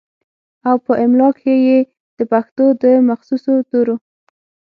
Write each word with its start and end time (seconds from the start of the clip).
او 0.67 0.75
پۀ 0.85 0.91
املا 1.03 1.29
کښې 1.35 1.53
ئې 1.67 1.79
دَپښتو 2.17 2.65
دَمخصوصو 2.81 3.53
تورو 3.69 3.95